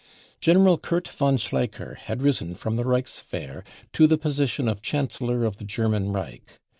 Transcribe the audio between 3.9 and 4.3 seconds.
to the